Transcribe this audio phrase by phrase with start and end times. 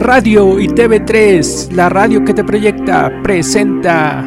[0.00, 4.24] Radio y TV3, la radio que te proyecta, presenta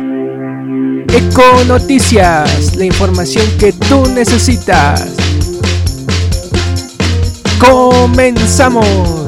[1.08, 5.16] Eco Noticias, la información que tú necesitas.
[7.60, 9.23] Comenzamos.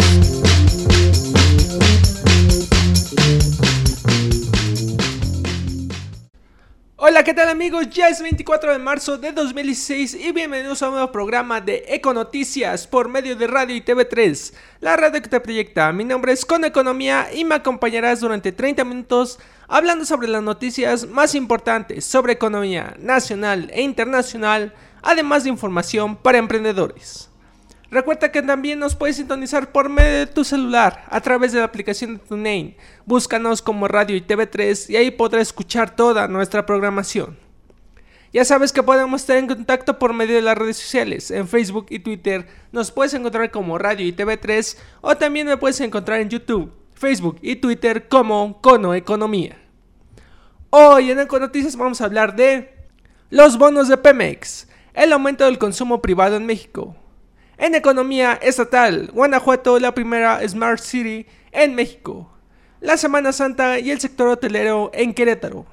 [7.15, 7.89] Hola, ¿qué tal amigos?
[7.91, 12.87] Ya es 24 de marzo de 2016 y bienvenidos a un nuevo programa de Econoticias
[12.87, 15.93] por medio de Radio y TV3, la radio que te proyecta.
[15.93, 21.07] Mi nombre es Con Economía y me acompañarás durante 30 minutos hablando sobre las noticias
[21.07, 27.29] más importantes sobre economía nacional e internacional, además de información para emprendedores.
[27.95, 31.63] Recuerda que también nos puedes sintonizar por medio de tu celular a través de la
[31.63, 32.75] aplicación de TuneIn.
[33.05, 37.37] Búscanos como Radio y TV3 y ahí podrás escuchar toda nuestra programación.
[38.33, 41.31] Ya sabes que podemos estar en contacto por medio de las redes sociales.
[41.31, 45.79] En Facebook y Twitter nos puedes encontrar como Radio y TV3 o también me puedes
[45.79, 49.57] encontrar en YouTube, Facebook y Twitter como Cono Economía.
[50.69, 52.73] Hoy en Econoticias vamos a hablar de
[53.29, 56.97] los bonos de Pemex, el aumento del consumo privado en México,
[57.57, 62.29] en economía estatal, Guanajuato la primera Smart City en México.
[62.81, 65.65] La Semana Santa y el sector hotelero en Querétaro.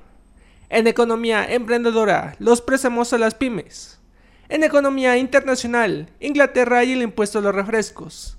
[0.68, 4.00] En economía emprendedora, los préstamos a las pymes.
[4.48, 8.38] En economía internacional, Inglaterra y el impuesto a los refrescos.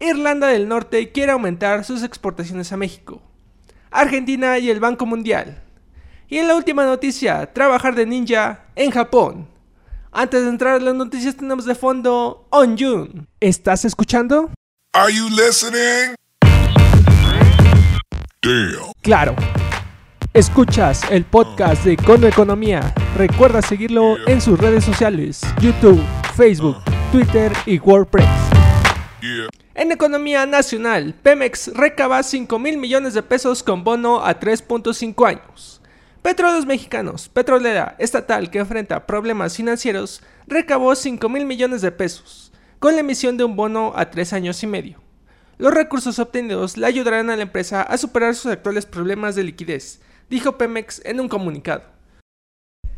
[0.00, 3.22] Irlanda del Norte quiere aumentar sus exportaciones a México.
[3.90, 5.62] Argentina y el Banco Mundial.
[6.28, 9.49] Y en la última noticia, trabajar de ninja en Japón.
[10.12, 13.26] Antes de entrar a las noticias tenemos de fondo On June.
[13.38, 14.50] ¿Estás escuchando?
[14.92, 16.16] Are you listening?
[18.42, 18.92] Damn.
[19.02, 19.36] Claro.
[20.34, 22.92] Escuchas el podcast de Cono Economía.
[23.16, 26.02] Recuerda seguirlo en sus redes sociales, YouTube,
[26.34, 26.78] Facebook,
[27.12, 28.26] Twitter y WordPress.
[29.74, 35.79] En economía nacional, Pemex recaba 5 mil millones de pesos con bono a 3.5 años.
[36.22, 42.94] Petróleos Mexicanos, petrolera estatal que enfrenta problemas financieros, recabó 5 mil millones de pesos, con
[42.94, 45.00] la emisión de un bono a tres años y medio.
[45.56, 50.02] Los recursos obtenidos le ayudarán a la empresa a superar sus actuales problemas de liquidez,
[50.28, 51.84] dijo Pemex en un comunicado.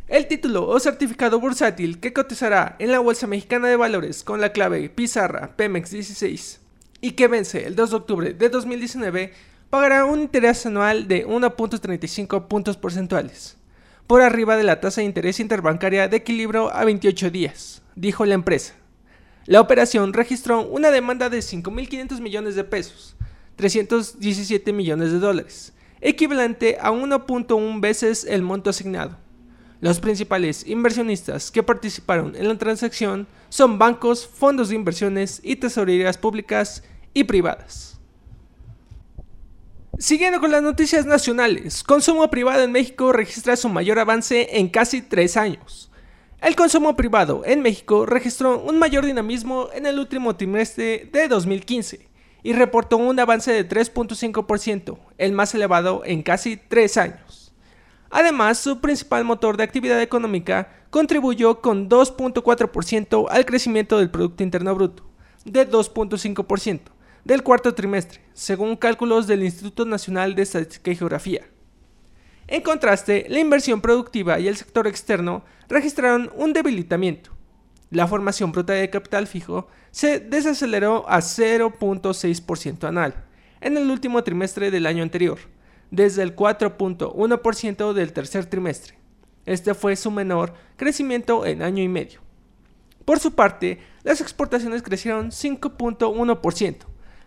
[0.08, 4.50] El título o certificado bursátil que cotizará en la Bolsa Mexicana de Valores con la
[4.50, 6.60] clave Pizarra Pemex 16
[7.00, 9.32] y que vence el 2 de octubre de 2019
[9.72, 13.56] pagará un interés anual de 1.35 puntos porcentuales,
[14.06, 18.34] por arriba de la tasa de interés interbancaria de equilibrio a 28 días, dijo la
[18.34, 18.74] empresa.
[19.46, 23.16] La operación registró una demanda de 5.500 millones de pesos,
[23.56, 25.72] 317 millones de dólares,
[26.02, 29.16] equivalente a 1.1 veces el monto asignado.
[29.80, 36.18] Los principales inversionistas que participaron en la transacción son bancos, fondos de inversiones y tesorerías
[36.18, 36.84] públicas
[37.14, 38.01] y privadas.
[40.02, 45.00] Siguiendo con las noticias nacionales, consumo privado en México registra su mayor avance en casi
[45.00, 45.92] tres años.
[46.40, 52.08] El consumo privado en México registró un mayor dinamismo en el último trimestre de 2015
[52.42, 57.52] y reportó un avance de 3.5%, el más elevado en casi tres años.
[58.10, 64.74] Además, su principal motor de actividad económica contribuyó con 2.4% al crecimiento del Producto Interno
[64.74, 65.04] Bruto,
[65.44, 66.80] de 2.5%,
[67.24, 71.46] del cuarto trimestre, según cálculos del Instituto Nacional de Estadística y Geografía.
[72.48, 77.30] En contraste, la inversión productiva y el sector externo registraron un debilitamiento.
[77.90, 83.24] La formación bruta de capital fijo se desaceleró a 0.6% anual
[83.60, 85.38] en el último trimestre del año anterior,
[85.90, 88.98] desde el 4.1% del tercer trimestre.
[89.46, 92.20] Este fue su menor crecimiento en año y medio.
[93.04, 96.76] Por su parte, las exportaciones crecieron 5.1%,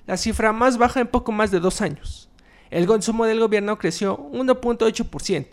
[0.07, 2.29] la cifra más baja en poco más de dos años.
[2.69, 5.47] El consumo del gobierno creció 1.8%.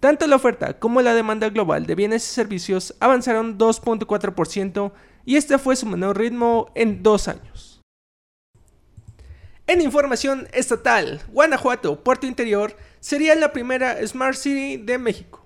[0.00, 4.92] Tanto la oferta como la demanda global de bienes y servicios avanzaron 2.4%
[5.24, 7.80] y este fue su menor ritmo en dos años.
[9.66, 15.44] En información estatal, Guanajuato, Puerto Interior, sería la primera Smart City de México.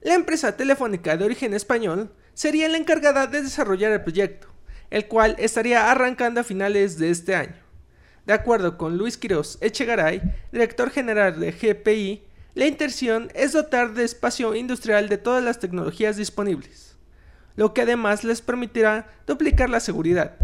[0.00, 4.51] La empresa telefónica de origen español sería la encargada de desarrollar el proyecto
[4.92, 7.56] el cual estaría arrancando a finales de este año.
[8.26, 10.20] De acuerdo con Luis Quiroz Echegaray,
[10.52, 12.22] director general de GPI,
[12.54, 16.94] la intención es dotar de espacio industrial de todas las tecnologías disponibles,
[17.56, 20.36] lo que además les permitirá duplicar la seguridad.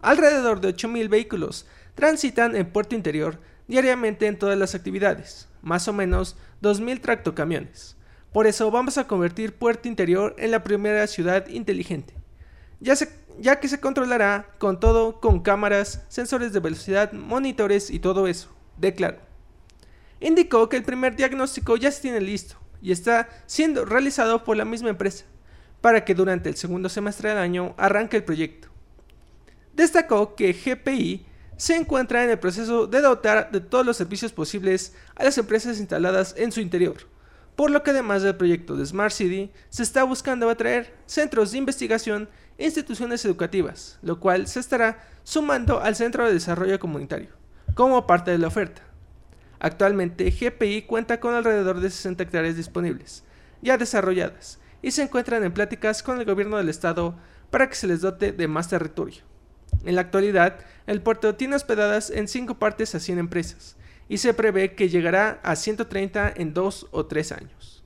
[0.00, 1.64] Alrededor de 8.000 vehículos
[1.94, 3.38] transitan en Puerto Interior
[3.68, 7.96] diariamente en todas las actividades, más o menos 2.000 tractocamiones.
[8.32, 12.14] Por eso vamos a convertir Puerto Interior en la primera ciudad inteligente.
[12.82, 17.98] Ya se ya que se controlará con todo con cámaras, sensores de velocidad, monitores y
[17.98, 18.48] todo eso,
[18.78, 19.18] declaró.
[20.20, 24.64] Indicó que el primer diagnóstico ya se tiene listo y está siendo realizado por la
[24.64, 25.24] misma empresa,
[25.80, 28.68] para que durante el segundo semestre del año arranque el proyecto.
[29.74, 31.26] Destacó que GPI
[31.56, 35.78] se encuentra en el proceso de dotar de todos los servicios posibles a las empresas
[35.78, 36.96] instaladas en su interior,
[37.56, 41.58] por lo que además del proyecto de Smart City, se está buscando atraer centros de
[41.58, 47.30] investigación instituciones educativas, lo cual se estará sumando al Centro de Desarrollo Comunitario,
[47.74, 48.82] como parte de la oferta.
[49.58, 53.24] Actualmente, GPI cuenta con alrededor de 60 hectáreas disponibles,
[53.60, 57.16] ya desarrolladas, y se encuentran en pláticas con el gobierno del estado
[57.50, 59.22] para que se les dote de más territorio.
[59.84, 63.76] En la actualidad, el puerto tiene hospedadas en 5 partes a 100 empresas,
[64.08, 67.81] y se prevé que llegará a 130 en 2 o 3 años.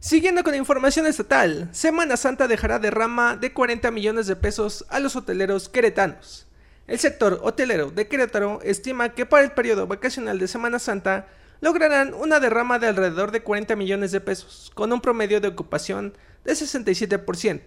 [0.00, 5.16] Siguiendo con información estatal, Semana Santa dejará derrama de 40 millones de pesos a los
[5.16, 6.46] hoteleros queretanos.
[6.86, 11.26] El sector hotelero de Querétaro estima que para el periodo vacacional de Semana Santa
[11.60, 16.16] lograrán una derrama de alrededor de 40 millones de pesos, con un promedio de ocupación
[16.44, 17.60] de 67%.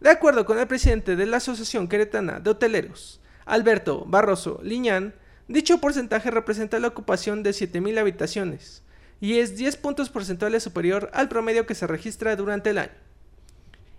[0.00, 5.14] De acuerdo con el presidente de la Asociación Queretana de Hoteleros, Alberto Barroso Liñán,
[5.48, 8.82] dicho porcentaje representa la ocupación de 7.000 habitaciones
[9.22, 12.90] y es 10 puntos porcentuales superior al promedio que se registra durante el año.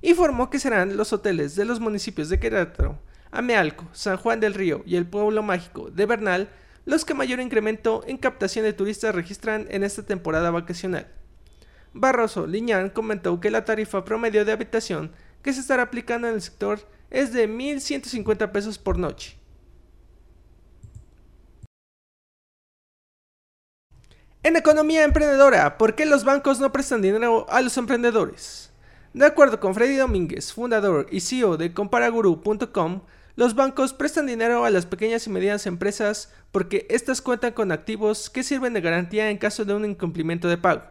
[0.01, 2.99] Informó que serán los hoteles de los municipios de Querétaro,
[3.31, 6.49] Amealco, San Juan del Río y el pueblo mágico de Bernal
[6.83, 11.07] los que mayor incremento en captación de turistas registran en esta temporada vacacional.
[11.93, 16.41] Barroso Liñán comentó que la tarifa promedio de habitación que se estará aplicando en el
[16.41, 16.81] sector
[17.11, 19.37] es de 1.150 pesos por noche.
[24.45, 28.72] En economía emprendedora, ¿por qué los bancos no prestan dinero a los emprendedores?
[29.13, 33.04] De acuerdo con Freddy Domínguez, fundador y CEO de comparaguru.com,
[33.38, 38.30] los bancos prestan dinero a las pequeñas y medianas empresas porque éstas cuentan con activos
[38.30, 40.84] que sirven de garantía en caso de un incumplimiento de pago.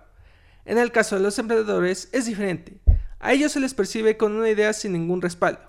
[0.64, 2.80] En el caso de los emprendedores es diferente.
[3.20, 5.60] A ellos se les percibe con una idea sin ningún respaldo.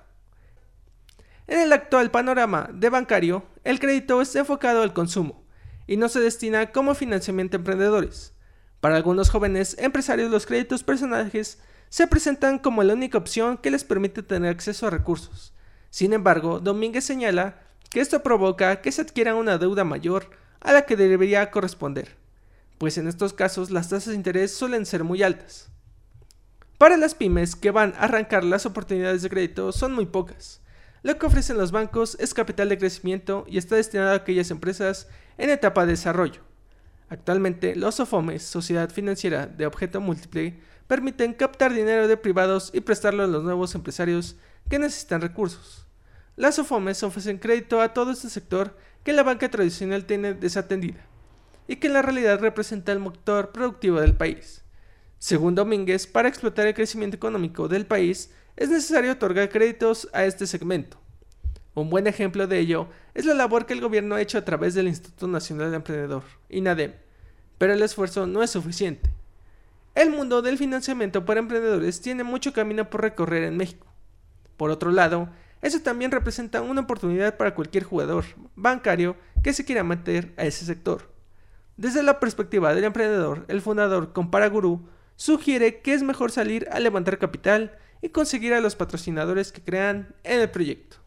[1.48, 5.43] En el actual panorama de bancario, el crédito está enfocado al consumo
[5.88, 8.34] y no se destina como financiamiento a emprendedores.
[8.80, 11.60] Para algunos jóvenes empresarios los créditos personales
[11.90, 15.54] se presentan como la única opción que les permite tener acceso a recursos
[15.94, 20.88] sin embargo, Domínguez señala que esto provoca que se adquiera una deuda mayor a la
[20.88, 22.18] que debería corresponder,
[22.80, 25.70] pues en estos casos las tasas de interés suelen ser muy altas.
[26.80, 30.62] Para las pymes que van a arrancar las oportunidades de crédito son muy pocas.
[31.04, 35.10] Lo que ofrecen los bancos es capital de crecimiento y está destinado a aquellas empresas
[35.38, 36.40] en etapa de desarrollo.
[37.10, 43.24] Actualmente, los SOFOMES, Sociedad Financiera de Objeto Múltiple, permiten captar dinero de privados y prestarlo
[43.24, 44.38] a los nuevos empresarios
[44.70, 45.86] que necesitan recursos.
[46.38, 51.06] Las OFOMES ofrecen crédito a todo este sector que la banca tradicional tiene desatendida
[51.68, 54.64] y que en la realidad representa el motor productivo del país.
[55.20, 60.48] Según Domínguez, para explotar el crecimiento económico del país es necesario otorgar créditos a este
[60.48, 60.98] segmento.
[61.76, 64.76] Un buen ejemplo de ello es la labor que el gobierno ha hecho a través
[64.76, 66.94] del Instituto Nacional del Emprendedor, INADEM,
[67.58, 69.10] pero el esfuerzo no es suficiente.
[69.96, 73.88] El mundo del financiamiento para emprendedores tiene mucho camino por recorrer en México.
[74.58, 75.30] Por otro lado,
[75.62, 78.25] eso también representa una oportunidad para cualquier jugador
[78.56, 81.12] bancario que se quiera meter a ese sector.
[81.77, 87.18] Desde la perspectiva del emprendedor, el fundador Comparaguru sugiere que es mejor salir a levantar
[87.18, 90.98] capital y conseguir a los patrocinadores que crean en el proyecto.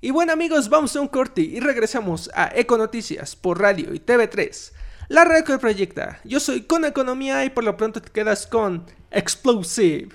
[0.00, 4.72] Y bueno amigos, vamos a un corte y regresamos a Econoticias por radio y TV3.
[5.08, 6.20] La red que proyecta.
[6.24, 10.08] Yo soy con Economía y por lo pronto te quedas con Explosive.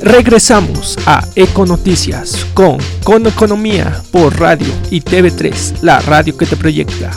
[0.00, 7.12] Regresamos a Econoticias con Con Economía por radio y TV3, la radio que te proyecta.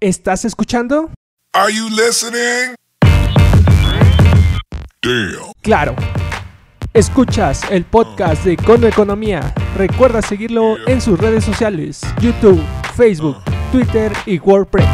[0.00, 1.10] ¿Estás escuchando?
[1.54, 2.74] Are you listening?
[5.60, 5.94] Claro.
[6.94, 9.52] Escuchas el podcast de Con Economía.
[9.76, 12.58] Recuerda seguirlo en sus redes sociales: YouTube,
[12.96, 13.36] Facebook,
[13.70, 14.88] Twitter y WordPress.